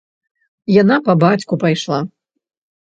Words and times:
Яна 0.81 0.97
па 1.09 1.17
бацьку 1.25 1.61
пайшла. 1.67 2.03